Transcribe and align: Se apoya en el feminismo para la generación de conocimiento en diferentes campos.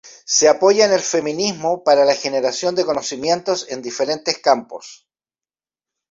Se 0.25 0.49
apoya 0.49 0.85
en 0.87 0.93
el 0.93 0.99
feminismo 0.99 1.83
para 1.83 2.05
la 2.05 2.15
generación 2.15 2.73
de 2.73 2.85
conocimiento 2.85 3.53
en 3.69 3.83
diferentes 3.83 4.39
campos. 4.39 5.05